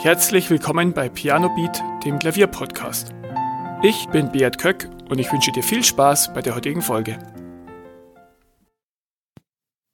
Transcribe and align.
Herzlich 0.00 0.48
willkommen 0.48 0.94
bei 0.94 1.08
Piano 1.08 1.52
Beat, 1.56 1.82
dem 2.04 2.20
Klavierpodcast. 2.20 3.12
Ich 3.82 4.06
bin 4.10 4.30
Beat 4.30 4.56
Köck 4.56 4.88
und 5.08 5.18
ich 5.18 5.32
wünsche 5.32 5.50
dir 5.50 5.64
viel 5.64 5.82
Spaß 5.82 6.32
bei 6.34 6.40
der 6.40 6.54
heutigen 6.54 6.82
Folge. 6.82 7.18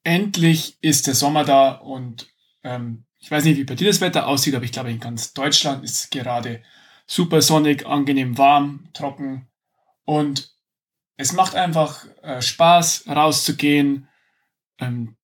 Endlich 0.02 0.76
ist 0.82 1.06
der 1.06 1.14
Sommer 1.14 1.44
da 1.44 1.70
und 1.70 2.28
ähm, 2.62 3.06
ich 3.18 3.30
weiß 3.30 3.44
nicht, 3.44 3.56
wie 3.56 3.64
bei 3.64 3.76
dir 3.76 3.86
das 3.86 4.02
Wetter 4.02 4.26
aussieht, 4.26 4.54
aber 4.54 4.66
ich 4.66 4.72
glaube, 4.72 4.90
in 4.90 5.00
ganz 5.00 5.32
Deutschland 5.32 5.82
ist 5.84 5.98
es 5.98 6.10
gerade 6.10 6.62
super 7.06 7.40
sonnig, 7.40 7.86
angenehm 7.86 8.36
warm, 8.36 8.90
trocken 8.92 9.48
und 10.04 10.54
es 11.16 11.32
macht 11.32 11.54
einfach 11.54 12.04
äh, 12.20 12.42
Spaß, 12.42 13.04
rauszugehen, 13.08 14.06
ähm, 14.78 15.16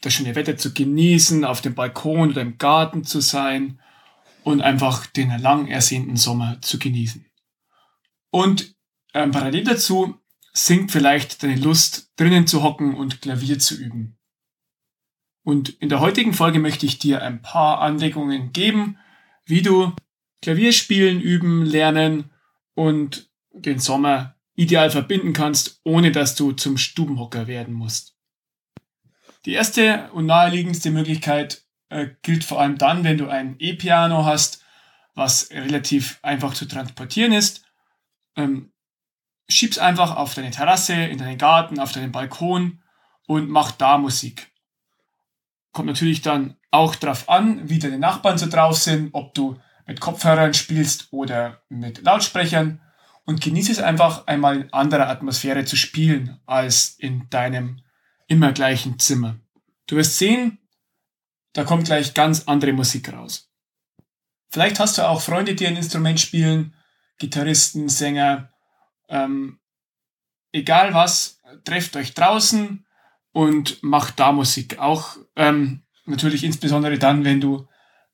das 0.00 0.14
schöne 0.14 0.34
Wetter 0.34 0.56
zu 0.56 0.72
genießen, 0.72 1.44
auf 1.44 1.60
dem 1.60 1.74
Balkon 1.74 2.30
oder 2.30 2.40
im 2.40 2.56
Garten 2.56 3.04
zu 3.04 3.20
sein 3.20 3.80
und 4.44 4.60
einfach 4.60 5.06
den 5.06 5.36
lang 5.38 5.66
ersehnten 5.68 6.16
Sommer 6.16 6.60
zu 6.60 6.78
genießen. 6.78 7.26
Und 8.30 8.74
ähm, 9.14 9.30
parallel 9.30 9.64
dazu 9.64 10.20
sinkt 10.52 10.92
vielleicht 10.92 11.42
deine 11.42 11.56
Lust, 11.56 12.12
drinnen 12.16 12.46
zu 12.46 12.62
hocken 12.62 12.94
und 12.94 13.22
Klavier 13.22 13.58
zu 13.58 13.74
üben. 13.74 14.18
Und 15.42 15.70
in 15.80 15.88
der 15.88 16.00
heutigen 16.00 16.32
Folge 16.32 16.58
möchte 16.58 16.86
ich 16.86 16.98
dir 16.98 17.22
ein 17.22 17.42
paar 17.42 17.80
Anregungen 17.80 18.52
geben, 18.52 18.98
wie 19.46 19.62
du 19.62 19.92
Klavierspielen 20.42 21.20
üben, 21.20 21.64
lernen 21.64 22.30
und 22.74 23.30
den 23.52 23.78
Sommer 23.78 24.36
ideal 24.54 24.90
verbinden 24.90 25.32
kannst, 25.32 25.80
ohne 25.84 26.12
dass 26.12 26.34
du 26.34 26.52
zum 26.52 26.76
Stubenhocker 26.76 27.46
werden 27.46 27.74
musst. 27.74 28.16
Die 29.46 29.52
erste 29.52 30.10
und 30.12 30.26
naheliegendste 30.26 30.90
Möglichkeit 30.90 31.63
äh, 31.88 32.08
gilt 32.22 32.44
vor 32.44 32.60
allem 32.60 32.78
dann, 32.78 33.04
wenn 33.04 33.18
du 33.18 33.28
ein 33.28 33.56
E-Piano 33.58 34.24
hast, 34.24 34.64
was 35.14 35.50
relativ 35.50 36.18
einfach 36.22 36.54
zu 36.54 36.66
transportieren 36.66 37.32
ist. 37.32 37.64
Ähm, 38.36 38.72
schieb's 39.48 39.78
einfach 39.78 40.16
auf 40.16 40.34
deine 40.34 40.50
Terrasse, 40.50 40.94
in 40.94 41.18
deinen 41.18 41.38
Garten, 41.38 41.78
auf 41.78 41.92
deinen 41.92 42.12
Balkon 42.12 42.82
und 43.26 43.48
mach 43.48 43.72
da 43.72 43.98
Musik. 43.98 44.50
Kommt 45.72 45.88
natürlich 45.88 46.22
dann 46.22 46.56
auch 46.70 46.94
drauf 46.94 47.28
an, 47.28 47.68
wie 47.68 47.78
deine 47.78 47.98
Nachbarn 47.98 48.38
so 48.38 48.48
drauf 48.48 48.76
sind, 48.76 49.10
ob 49.12 49.34
du 49.34 49.60
mit 49.86 50.00
Kopfhörern 50.00 50.54
spielst 50.54 51.08
oder 51.12 51.62
mit 51.68 52.02
Lautsprechern 52.02 52.80
und 53.24 53.40
genieße 53.40 53.72
es 53.72 53.80
einfach 53.80 54.26
einmal 54.26 54.56
in 54.56 54.72
anderer 54.72 55.08
Atmosphäre 55.08 55.64
zu 55.64 55.76
spielen 55.76 56.40
als 56.46 56.96
in 56.98 57.28
deinem 57.30 57.80
immer 58.26 58.52
gleichen 58.52 58.98
Zimmer. 58.98 59.36
Du 59.86 59.96
wirst 59.96 60.18
sehen, 60.18 60.58
da 61.54 61.64
kommt 61.64 61.86
gleich 61.86 62.14
ganz 62.14 62.46
andere 62.46 62.72
Musik 62.72 63.12
raus. 63.12 63.50
Vielleicht 64.50 64.78
hast 64.78 64.98
du 64.98 65.08
auch 65.08 65.20
Freunde, 65.20 65.54
die 65.54 65.66
ein 65.66 65.76
Instrument 65.76 66.20
spielen, 66.20 66.74
Gitarristen, 67.18 67.88
Sänger, 67.88 68.52
ähm, 69.08 69.60
egal 70.52 70.94
was, 70.94 71.40
trefft 71.64 71.96
euch 71.96 72.14
draußen 72.14 72.86
und 73.32 73.82
macht 73.82 74.20
da 74.20 74.32
Musik. 74.32 74.78
Auch 74.78 75.16
ähm, 75.36 75.84
natürlich 76.04 76.44
insbesondere 76.44 76.98
dann, 76.98 77.24
wenn 77.24 77.40
du 77.40 77.68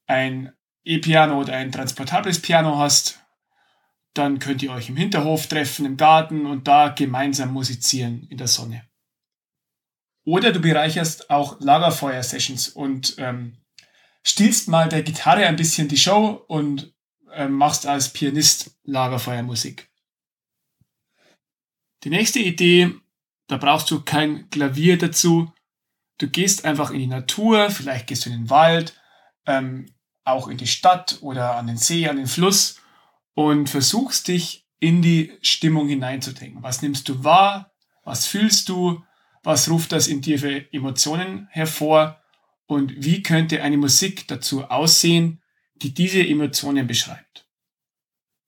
ein 0.07 0.53
E-Piano 0.85 1.41
oder 1.41 1.55
ein 1.55 1.73
transportables 1.73 2.41
Piano 2.41 2.79
hast, 2.79 3.21
dann 4.15 4.39
könnt 4.39 4.63
ihr 4.63 4.73
euch 4.73 4.89
im 4.89 4.97
Hinterhof 4.97 5.47
treffen, 5.47 5.87
im 5.87 5.97
Garten 5.97 6.47
und 6.47 6.67
da 6.67 6.89
gemeinsam 6.89 7.53
musizieren 7.53 8.27
in 8.29 8.39
der 8.39 8.49
Sonne. 8.49 8.90
Oder 10.25 10.53
du 10.53 10.61
bereicherst 10.61 11.31
auch 11.31 11.61
Lagerfeuer-Sessions 11.61 12.69
und 12.69 13.15
ähm, 13.19 13.57
stiehlst 14.23 14.69
mal 14.69 14.89
der 14.89 15.03
Gitarre 15.03 15.47
ein 15.47 15.57
bisschen 15.57 15.89
die 15.89 15.97
Show 15.97 16.45
und 16.47 16.95
ähm, 17.33 17.53
machst 17.53 17.87
als 17.87 18.13
Pianist 18.13 18.79
Lagerfeuermusik. 18.85 19.89
Die 22.05 22.11
nächste 22.11 22.39
Idee, 22.41 22.95
da 23.47 23.57
brauchst 23.57 23.91
du 23.91 24.03
kein 24.03 24.49
Klavier 24.51 24.99
dazu. 24.99 25.53
Du 26.19 26.29
gehst 26.29 26.65
einfach 26.65 26.91
in 26.91 26.99
die 26.99 27.07
Natur, 27.07 27.71
vielleicht 27.71 28.07
gehst 28.07 28.27
du 28.27 28.31
in 28.31 28.37
den 28.37 28.51
Wald, 28.51 29.01
ähm, 29.47 29.87
auch 30.25 30.49
in 30.49 30.59
die 30.59 30.67
Stadt 30.67 31.19
oder 31.21 31.57
an 31.57 31.67
den 31.67 31.77
See, 31.77 32.09
an 32.09 32.17
den 32.17 32.27
Fluss 32.27 32.81
und 33.35 33.69
versuchst 33.69 34.29
dich 34.29 34.67
in 34.81 35.03
die 35.03 35.33
Stimmung 35.43 35.89
hineinzudenken. 35.89 36.63
Was 36.63 36.83
nimmst 36.83 37.09
du 37.09 37.25
wahr? 37.25 37.73
Was 38.05 38.27
fühlst 38.27 38.69
du? 38.69 39.03
Was 39.43 39.71
ruft 39.71 39.93
das 39.93 40.07
in 40.07 40.21
dir 40.21 40.39
für 40.39 40.73
Emotionen 40.73 41.49
hervor? 41.51 42.21
Und 42.67 43.05
wie 43.05 43.23
könnte 43.23 43.63
eine 43.63 43.79
Musik 43.79 44.29
dazu 44.29 44.65
aussehen, 44.65 45.43
die 45.77 45.95
diese 45.95 46.25
Emotionen 46.25 46.87
beschreibt? 46.87 47.47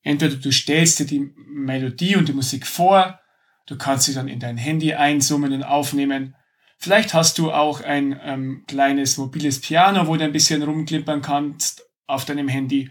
Entweder 0.02 0.36
du 0.36 0.52
stellst 0.52 1.00
dir 1.00 1.06
die 1.06 1.32
Melodie 1.36 2.16
und 2.16 2.28
die 2.28 2.32
Musik 2.32 2.66
vor, 2.66 3.20
du 3.66 3.76
kannst 3.78 4.06
sie 4.06 4.14
dann 4.14 4.28
in 4.28 4.40
dein 4.40 4.56
Handy 4.56 4.94
einsummen 4.94 5.52
und 5.52 5.62
aufnehmen. 5.62 6.36
Vielleicht 6.78 7.14
hast 7.14 7.38
du 7.38 7.52
auch 7.52 7.80
ein 7.80 8.18
ähm, 8.22 8.64
kleines 8.66 9.16
mobiles 9.16 9.60
Piano, 9.60 10.06
wo 10.06 10.16
du 10.16 10.24
ein 10.24 10.32
bisschen 10.32 10.62
rumklimpern 10.62 11.22
kannst 11.22 11.88
auf 12.06 12.24
deinem 12.24 12.48
Handy. 12.48 12.90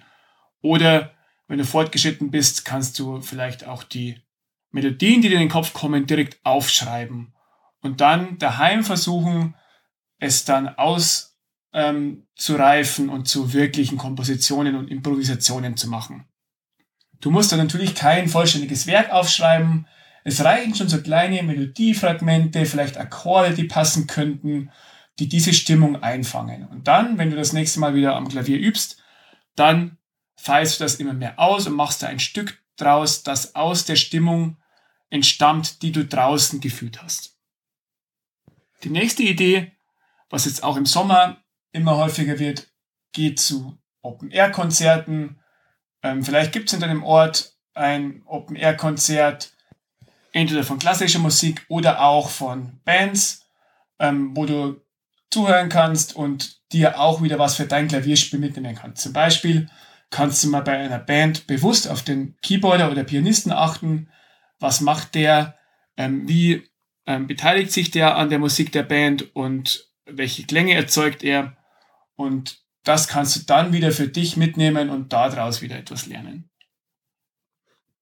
Oder 0.62 1.14
wenn 1.48 1.58
du 1.58 1.66
fortgeschritten 1.66 2.32
bist, 2.32 2.66
kannst 2.66 2.98
du 2.98 3.22
vielleicht 3.22 3.68
auch 3.68 3.84
die 3.84 4.22
Melodien, 4.72 5.22
die 5.22 5.28
dir 5.30 5.36
in 5.36 5.42
den 5.42 5.50
Kopf 5.50 5.74
kommen, 5.74 6.08
direkt 6.08 6.40
aufschreiben 6.44 7.34
und 7.82 8.02
dann 8.02 8.38
daheim 8.38 8.84
versuchen, 8.84 9.56
es 10.20 10.46
dann 10.46 10.70
auszureifen 10.70 12.26
ähm, 13.06 13.10
und 13.10 13.28
zu 13.28 13.54
wirklichen 13.54 13.98
Kompositionen 13.98 14.76
und 14.76 14.90
Improvisationen 14.90 15.76
zu 15.78 15.90
machen. 15.90 16.28
Du 17.20 17.32
musst 17.32 17.52
dann 17.52 17.60
natürlich 17.60 17.96
kein 17.96 18.28
vollständiges 18.28 18.88
Werk 18.88 19.12
aufschreiben. 19.12 19.88
Es 20.24 20.44
reichen 20.44 20.76
schon 20.76 20.90
so 20.90 21.02
kleine 21.02 21.44
Melodiefragmente, 21.44 22.66
vielleicht 22.66 22.98
Akkorde, 22.98 23.54
die 23.54 23.66
passen 23.66 24.08
könnten, 24.08 24.72
die 25.20 25.28
diese 25.28 25.54
Stimmung 25.54 26.02
einfangen. 26.02 26.68
Und 26.68 26.88
dann, 26.88 27.18
wenn 27.18 27.30
du 27.30 27.36
das 27.36 27.54
nächste 27.54 27.80
Mal 27.80 27.94
wieder 27.94 28.16
am 28.16 28.28
Klavier 28.28 28.60
übst, 28.60 29.02
dann 29.56 29.98
feierst 30.36 30.80
du 30.80 30.84
das 30.84 30.96
immer 30.96 31.14
mehr 31.14 31.38
aus 31.40 31.68
und 31.68 31.76
machst 31.76 32.02
da 32.02 32.08
ein 32.08 32.20
Stück 32.20 32.64
draus, 32.76 33.22
das 33.24 33.56
aus 33.56 33.86
der 33.86 33.96
Stimmung 33.96 34.58
entstammt, 35.10 35.84
die 35.84 35.92
du 35.92 36.06
draußen 36.06 36.60
gefühlt 36.60 37.04
hast. 37.04 37.38
Die 38.84 38.90
nächste 38.90 39.24
Idee, 39.24 39.72
was 40.30 40.46
jetzt 40.46 40.64
auch 40.64 40.78
im 40.78 40.86
Sommer 40.86 41.38
immer 41.72 41.98
häufiger 41.98 42.40
wird, 42.40 42.68
geht 43.14 43.40
zu 43.40 43.78
Open-Air-Konzerten. 44.02 45.40
Ähm, 46.04 46.24
vielleicht 46.24 46.52
gibt 46.52 46.68
es 46.70 46.74
in 46.74 46.80
deinem 46.80 47.04
Ort 47.04 47.54
ein 47.74 48.24
Open-Air-Konzert, 48.26 49.54
entweder 50.34 50.64
von 50.64 50.80
klassischer 50.80 51.20
Musik 51.20 51.66
oder 51.68 52.02
auch 52.02 52.30
von 52.30 52.80
Bands, 52.84 53.46
ähm, 54.00 54.36
wo 54.36 54.46
du 54.46 54.82
zuhören 55.30 55.70
kannst 55.70 56.16
und 56.16 56.62
dir 56.74 57.00
auch 57.00 57.22
wieder 57.22 57.40
was 57.40 57.56
für 57.56 57.66
dein 57.66 57.88
Klavierspiel 57.88 58.40
mitnehmen 58.40 58.76
kannst. 58.76 59.04
Zum 59.04 59.14
Beispiel 59.14 59.70
kannst 60.10 60.44
du 60.44 60.50
mal 60.50 60.62
bei 60.62 60.78
einer 60.78 61.00
Band 61.00 61.48
bewusst 61.48 61.88
auf 61.88 62.04
den 62.04 62.36
Keyboarder 62.42 62.92
oder 62.92 63.04
Pianisten 63.04 63.52
achten. 63.52 64.10
Was 64.60 64.82
macht 64.82 65.16
der? 65.16 65.58
Ähm, 65.98 66.28
wie 66.28 66.71
ähm, 67.12 67.28
beteiligt 67.28 67.72
sich 67.72 67.92
der 67.92 68.16
an 68.16 68.30
der 68.30 68.40
Musik 68.40 68.72
der 68.72 68.84
Band 68.84 69.36
und 69.36 69.90
welche 70.06 70.44
Klänge 70.44 70.74
erzeugt 70.74 71.24
er? 71.24 71.58
Und 72.16 72.62
das 72.84 73.08
kannst 73.08 73.36
du 73.36 73.40
dann 73.46 73.74
wieder 73.74 73.92
für 73.92 74.08
dich 74.08 74.38
mitnehmen 74.38 74.90
und 74.90 75.14
daraus 75.14 75.62
wieder 75.62 75.78
etwas 75.78 76.06
lernen. 76.06 76.50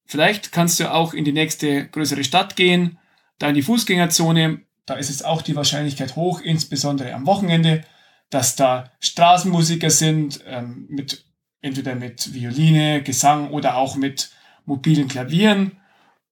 Vielleicht 0.06 0.52
kannst 0.52 0.80
du 0.80 0.92
auch 0.92 1.14
in 1.14 1.26
die 1.26 1.34
nächste 1.34 1.88
größere 1.88 2.24
Stadt 2.24 2.56
gehen, 2.56 2.98
da 3.38 3.50
in 3.50 3.56
die 3.56 3.62
Fußgängerzone. 3.62 4.62
Da 4.86 4.96
ist 4.96 5.10
es 5.10 5.24
auch 5.24 5.42
die 5.42 5.56
Wahrscheinlichkeit 5.56 6.16
hoch, 6.16 6.42
insbesondere 6.42 7.14
am 7.14 7.26
Wochenende, 7.26 7.84
dass 8.30 8.56
da 8.56 8.92
Straßenmusiker 9.00 9.90
sind, 9.90 10.42
ähm, 10.46 10.88
mit 10.90 11.26
entweder 11.62 11.96
mit 11.96 12.34
Violine, 12.34 13.04
Gesang 13.04 13.52
oder 13.52 13.76
auch 13.76 13.96
mit 13.96 14.32
mobilen 14.66 15.08
Klavieren. 15.08 15.78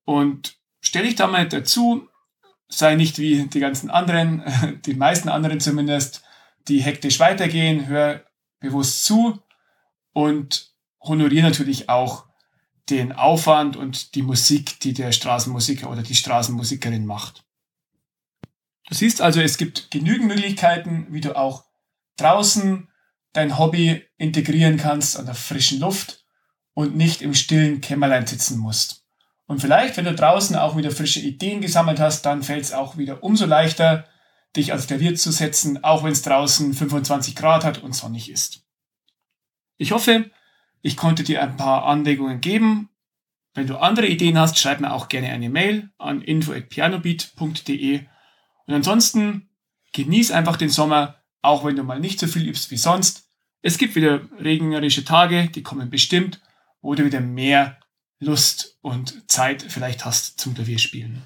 Und 0.04 0.56
stell 0.80 1.04
dich 1.04 1.16
da 1.16 1.26
mal 1.26 1.48
dazu, 1.48 2.08
sei 2.68 2.94
nicht 2.94 3.18
wie 3.18 3.46
die 3.46 3.60
ganzen 3.60 3.90
anderen, 3.90 4.42
die 4.86 4.94
meisten 4.94 5.28
anderen 5.28 5.60
zumindest, 5.60 6.22
die 6.68 6.80
hektisch 6.80 7.18
weitergehen, 7.18 7.86
hör 7.86 8.24
bewusst 8.60 9.04
zu 9.04 9.40
und 10.12 10.72
honoriere 11.00 11.46
natürlich 11.46 11.88
auch 11.88 12.26
den 12.90 13.12
Aufwand 13.12 13.76
und 13.76 14.14
die 14.14 14.22
Musik, 14.22 14.80
die 14.80 14.94
der 14.94 15.12
Straßenmusiker 15.12 15.90
oder 15.90 16.02
die 16.02 16.14
Straßenmusikerin 16.14 17.06
macht. 17.06 17.44
Du 18.88 18.94
siehst 18.94 19.20
also, 19.20 19.40
es 19.40 19.58
gibt 19.58 19.90
genügend 19.90 20.28
Möglichkeiten, 20.28 21.06
wie 21.10 21.20
du 21.20 21.36
auch 21.36 21.64
draußen 22.16 22.88
dein 23.32 23.58
Hobby 23.58 24.04
integrieren 24.16 24.78
kannst 24.78 25.18
an 25.18 25.26
der 25.26 25.34
frischen 25.34 25.80
Luft 25.80 26.24
und 26.72 26.96
nicht 26.96 27.20
im 27.22 27.34
stillen 27.34 27.80
Kämmerlein 27.80 28.26
sitzen 28.26 28.58
musst. 28.58 29.04
Und 29.48 29.60
vielleicht, 29.60 29.96
wenn 29.96 30.04
du 30.04 30.14
draußen 30.14 30.54
auch 30.56 30.76
wieder 30.76 30.90
frische 30.90 31.20
Ideen 31.20 31.62
gesammelt 31.62 31.98
hast, 31.98 32.22
dann 32.26 32.42
fällt 32.42 32.64
es 32.64 32.74
auch 32.74 32.98
wieder 32.98 33.24
umso 33.24 33.46
leichter, 33.46 34.04
dich 34.54 34.72
ans 34.72 34.86
Klavier 34.86 35.14
zu 35.16 35.32
setzen, 35.32 35.82
auch 35.82 36.04
wenn 36.04 36.12
es 36.12 36.20
draußen 36.20 36.74
25 36.74 37.34
Grad 37.34 37.64
hat 37.64 37.82
und 37.82 37.94
sonnig 37.94 38.30
ist. 38.30 38.60
Ich 39.78 39.92
hoffe, 39.92 40.30
ich 40.82 40.98
konnte 40.98 41.24
dir 41.24 41.42
ein 41.42 41.56
paar 41.56 41.86
Anregungen 41.86 42.42
geben. 42.42 42.90
Wenn 43.54 43.66
du 43.66 43.78
andere 43.78 44.06
Ideen 44.06 44.38
hast, 44.38 44.58
schreib 44.58 44.80
mir 44.80 44.92
auch 44.92 45.08
gerne 45.08 45.30
eine 45.30 45.48
Mail 45.48 45.88
an 45.96 46.20
info@pianobeat.de. 46.20 48.00
Und 48.66 48.74
ansonsten 48.74 49.48
genieß 49.94 50.30
einfach 50.30 50.58
den 50.58 50.68
Sommer, 50.68 51.22
auch 51.40 51.64
wenn 51.64 51.76
du 51.76 51.84
mal 51.84 52.00
nicht 52.00 52.20
so 52.20 52.26
viel 52.26 52.46
übst 52.46 52.70
wie 52.70 52.76
sonst. 52.76 53.30
Es 53.62 53.78
gibt 53.78 53.94
wieder 53.94 54.20
regnerische 54.38 55.06
Tage, 55.06 55.48
die 55.48 55.62
kommen 55.62 55.88
bestimmt, 55.88 56.42
wo 56.82 56.94
du 56.94 57.06
wieder 57.06 57.20
mehr 57.20 57.80
Lust 58.20 58.76
und 58.80 59.30
Zeit 59.30 59.62
vielleicht 59.62 60.04
hast 60.04 60.40
zum 60.40 60.54
Klavierspielen. 60.54 61.22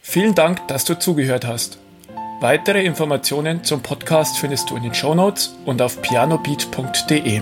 Vielen 0.00 0.34
Dank, 0.34 0.66
dass 0.68 0.84
du 0.84 0.98
zugehört 0.98 1.46
hast. 1.46 1.78
Weitere 2.40 2.84
Informationen 2.84 3.62
zum 3.62 3.82
Podcast 3.82 4.38
findest 4.38 4.70
du 4.70 4.76
in 4.76 4.82
den 4.82 4.94
Show 4.94 5.14
Notes 5.14 5.54
und 5.64 5.80
auf 5.80 6.02
pianobeat.de. 6.02 7.40